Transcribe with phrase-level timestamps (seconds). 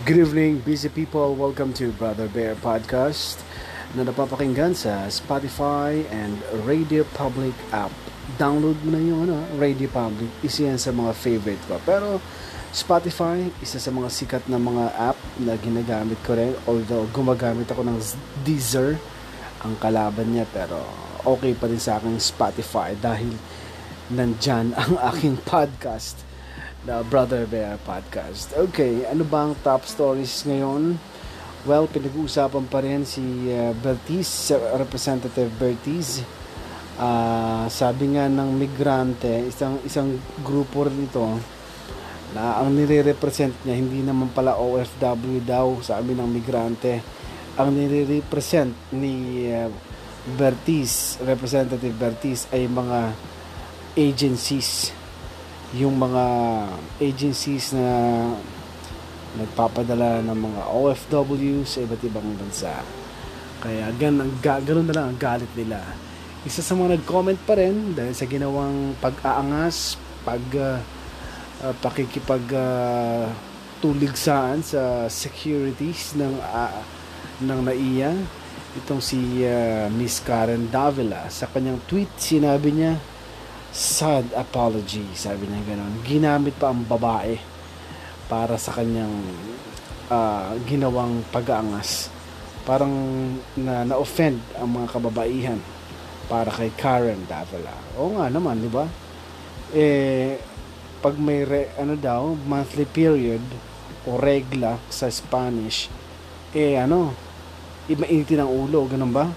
[0.00, 1.36] Good evening, busy people.
[1.36, 3.44] Welcome to Brother Bear Podcast
[3.92, 7.92] na napapakinggan sa Spotify and Radio Public app.
[8.40, 10.32] Download mo na yung ano, Radio Public.
[10.40, 11.76] Isa yan sa mga favorite ko.
[11.84, 12.16] Pero
[12.72, 16.56] Spotify, isa sa mga sikat na mga app na ginagamit ko rin.
[16.64, 18.00] Although gumagamit ako ng
[18.40, 18.96] Deezer,
[19.60, 20.48] ang kalaban niya.
[20.48, 20.80] Pero
[21.28, 23.36] okay pa rin sa akin Spotify dahil
[24.08, 26.29] nandyan ang aking podcast
[26.84, 28.56] the Brother Bear Podcast.
[28.56, 30.96] Okay, ano ba ang top stories ngayon?
[31.68, 33.20] Well, pinag-uusapan pa rin si
[33.52, 34.48] uh, Bertiz,
[34.80, 36.24] Representative Bertiz.
[36.96, 41.24] Uh, sabi nga ng migrante, isang isang grupo rin ito
[42.32, 47.04] na ang nire-represent niya hindi naman pala OFW daw, sabi ng migrante.
[47.60, 49.68] Ang nire-represent ni uh,
[50.40, 53.12] Bertiz, Representative Bertiz ay mga
[54.00, 54.96] agencies
[55.74, 56.24] yung mga
[56.98, 57.86] agencies na
[59.38, 62.82] nagpapadala ng mga OFW sa iba't ibang bansa.
[63.62, 65.78] Kaya ganun, ganun na lang ang galit nila.
[66.42, 70.80] Isa sa mga nag-comment pa rin dahil sa ginawang pag-aangas, pag uh,
[71.62, 73.28] uh, pakikipag uh,
[73.80, 76.80] tuligsaan sa securities ng uh,
[77.40, 78.12] ng NAIA
[78.84, 82.94] itong si uh, Miss Karen Davila sa kanyang tweet sinabi niya
[83.70, 86.02] sad apology, sabi niya gano'n.
[86.02, 87.38] Ginamit pa ang babae
[88.26, 89.14] para sa kanyang
[90.10, 92.10] uh, ginawang pag-aangas.
[92.66, 92.92] Parang
[93.54, 95.60] na, na-offend ang mga kababaihan
[96.26, 97.74] para kay Karen Davila.
[97.98, 98.86] Oo nga naman, di ba?
[99.70, 100.38] Eh,
[100.98, 103.42] pag may re, ano daw, monthly period
[104.06, 105.86] o regla sa Spanish,
[106.54, 107.14] eh ano,
[107.86, 109.30] mainitin ang ulo, ganun ba?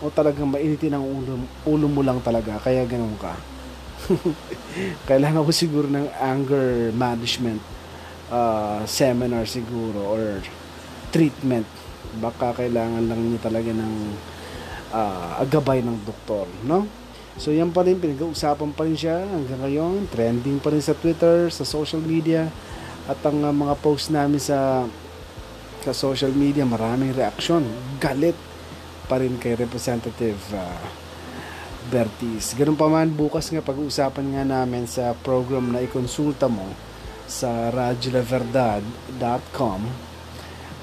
[0.00, 3.53] O talagang mainitin ang ulo, ulo mo lang talaga, kaya ganun ka
[5.08, 7.60] kailangan ko siguro ng anger management
[8.28, 10.40] uh, seminar siguro or
[11.14, 11.66] treatment.
[12.20, 13.94] Baka kailangan lang niya talaga ng
[14.94, 16.86] uh, agabay ng doktor no?
[17.34, 20.06] So yan pa rin pinag-uusapan pa rin siya hanggang ngayon.
[20.06, 22.46] Trending pa rin sa Twitter sa social media.
[23.10, 24.86] At ang uh, mga post namin sa
[25.82, 27.66] sa social media maraming reaksyon.
[27.98, 28.38] Galit
[29.10, 31.03] pa rin kay representative uh,
[31.88, 32.52] Bertis.
[32.56, 36.64] Ganun pa man, bukas nga pag-uusapan nga namin sa program na ikonsulta mo
[37.28, 39.80] sa radiolaverdad.com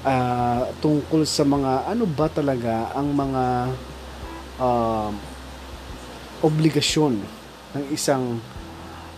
[0.06, 3.44] uh, tungkol sa mga ano ba talaga ang mga
[4.58, 5.10] uh,
[6.42, 7.22] obligasyon
[7.78, 8.42] ng isang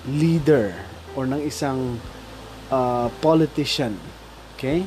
[0.08, 0.76] leader
[1.16, 1.96] or ng isang
[2.68, 3.96] uh, politician.
[4.56, 4.84] Okay?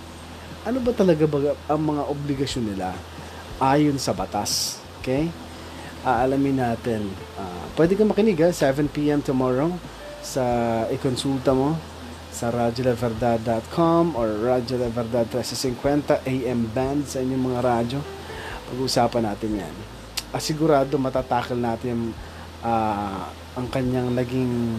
[0.66, 2.94] Ano ba talaga ba ang mga obligasyon nila
[3.58, 4.78] ayon sa batas?
[5.02, 5.47] Okay?
[6.08, 7.12] Aalamin natin.
[7.36, 9.76] Uh, pwede kang makinig ha, 7pm tomorrow
[10.24, 10.44] sa
[10.88, 11.76] ikonsulta mo
[12.32, 18.00] sa radiolaverdad.com or Radyo La Verdad 1350 AM band sa inyong mga radyo.
[18.72, 19.76] Pag-usapan natin yan.
[20.32, 22.14] Asigurado matatakal natin
[22.62, 23.26] uh,
[23.58, 24.78] ang kanyang naging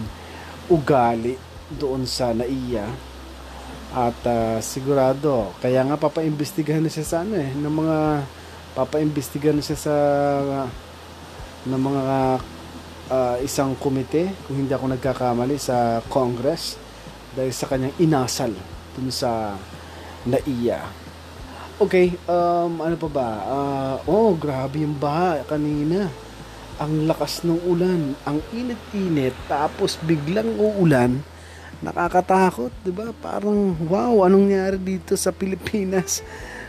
[0.71, 1.35] ugali
[1.75, 2.85] doon sa naiya
[3.89, 7.97] at uh, sigurado kaya nga papaimbestigahan na siya sa ano eh ng mga
[8.77, 9.95] papaimbestigahan na siya sa
[10.45, 10.88] uh,
[11.67, 12.03] ng mga
[13.09, 16.79] uh, isang komite, kung hindi ako nagkakamali, sa Congress
[17.35, 18.51] dahil sa kanyang inasal
[18.95, 19.57] dun sa
[20.23, 20.81] NAIA.
[21.79, 23.29] Okay, um, ano pa ba?
[23.47, 26.11] Uh, oh, grabe yung baha kanina.
[26.79, 31.23] Ang lakas ng ulan, ang init-init, tapos biglang uulan.
[31.79, 33.15] Nakakatakot, 'di ba?
[33.23, 36.19] Parang wow, anong nangyari dito sa Pilipinas?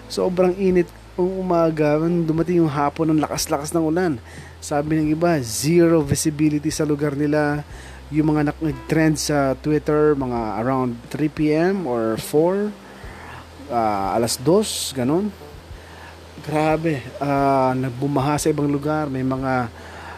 [0.06, 0.86] Sobrang init
[1.19, 4.12] umaga, dumating yung hapon ng lakas-lakas ng ulan.
[4.60, 7.65] Sabi ng iba, zero visibility sa lugar nila.
[8.12, 11.75] Yung mga nag-trend sa Twitter, mga around 3 p.m.
[11.87, 12.70] or 4,
[13.70, 15.32] uh, alas 2, ganun.
[16.44, 19.06] Grabe, uh, nagbumaha sa ibang lugar.
[19.09, 19.70] May mga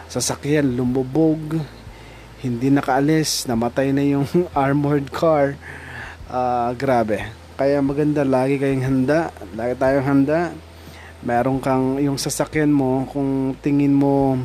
[0.09, 1.61] sasakyan lumubog,
[2.41, 4.27] hindi nakaalis, namatay na yung
[4.57, 5.55] armored car.
[6.27, 7.23] Uh, grabe.
[7.53, 9.29] Kaya maganda, lagi kayong handa.
[9.53, 10.39] Lagi tayong handa
[11.23, 14.35] meron kang yung sasakyan mo kung tingin mo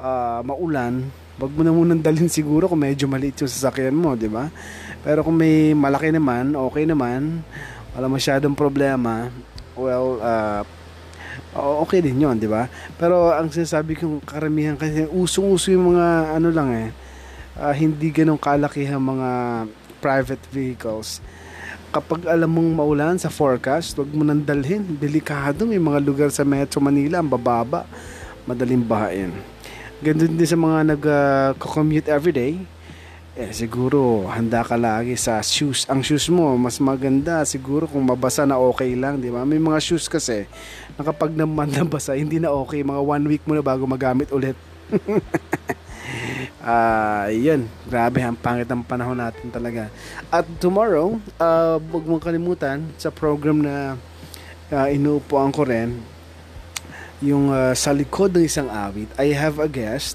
[0.00, 1.04] uh, maulan
[1.36, 4.48] wag mo na munang dalhin siguro kung medyo maliit yung sasakyan mo di ba?
[5.04, 7.44] Pero kung may malaki naman okay naman
[7.92, 9.28] wala masyadong problema
[9.76, 10.64] well uh,
[11.84, 12.72] okay din yon di ba?
[12.96, 16.88] Pero ang sinasabi kong karamihan kasi usong-uso yung mga ano lang eh
[17.60, 19.30] uh, hindi ganong kalakihan mga
[20.00, 21.20] private vehicles
[21.92, 24.80] kapag alam mong maulan sa forecast, wag mo nang dalhin.
[24.96, 25.68] Delikado.
[25.68, 27.84] May mga lugar sa Metro Manila, ang bababa.
[28.48, 29.30] Madaling bahain.
[30.00, 32.58] Ganun din sa mga nag-commute uh, everyday.
[33.32, 35.88] eh siguro handa ka lagi sa shoes.
[35.88, 39.46] Ang shoes mo mas maganda siguro kung mabasa na okay lang, di ba?
[39.46, 40.44] May mga shoes kasi
[40.98, 44.56] na kapag naman nabasa hindi na okay, mga one week mo na bago magamit ulit.
[46.62, 47.66] Uh, yun.
[47.90, 49.90] Grabe, ang pangit ang panahon natin talaga.
[50.30, 53.98] At tomorrow, uh, huwag mong kalimutan sa program na
[54.70, 55.98] uh, inuupuan ko rin,
[57.18, 60.14] yung uh, sa likod ng isang awit, I have a guest.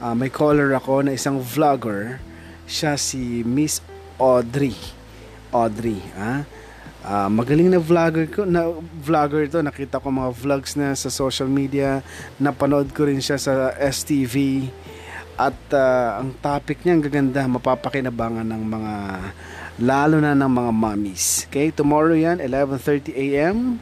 [0.00, 2.24] Uh, may caller ako na isang vlogger.
[2.64, 3.84] Siya si Miss
[4.16, 4.76] Audrey.
[5.52, 6.48] Audrey, ha?
[7.02, 8.70] Uh, magaling na vlogger ko na
[9.02, 11.98] vlogger to nakita ko mga vlogs na sa social media
[12.38, 14.70] napanood ko rin siya sa STV
[15.36, 18.94] at uh, ang topic niya ang gaganda, mapapakinabangan ng mga
[19.80, 21.48] lalo na ng mga mommies.
[21.48, 23.80] Okay, tomorrow yan 11:30 AM,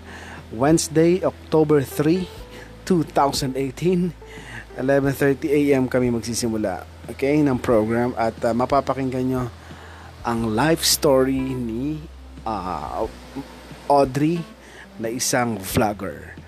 [0.54, 2.26] Wednesday, October 3,
[2.86, 4.14] 2018.
[4.78, 6.86] 11:30 AM kami magsisimula.
[7.10, 9.44] Okay, ng program at uh, mapapakinggan nyo
[10.22, 11.98] ang life story ni
[12.46, 13.04] uh,
[13.90, 14.38] Audrey
[15.00, 16.39] na isang vlogger.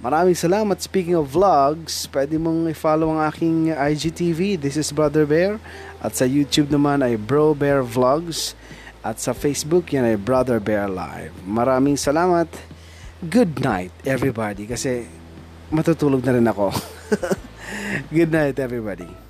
[0.00, 0.80] Maraming salamat.
[0.80, 4.56] Speaking of vlogs, pwede mong i-follow ang aking IGTV.
[4.56, 5.60] This is Brother Bear.
[6.00, 8.56] At sa YouTube naman ay Bro Bear Vlogs.
[9.04, 11.36] At sa Facebook, yan ay Brother Bear Live.
[11.44, 12.48] Maraming salamat.
[13.20, 14.64] Good night, everybody.
[14.64, 15.04] Kasi
[15.68, 16.72] matutulog na rin ako.
[18.16, 19.29] Good night, everybody.